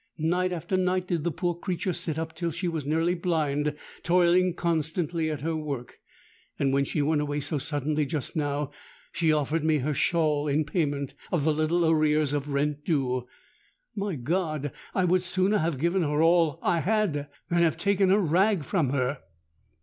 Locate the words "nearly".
2.87-3.13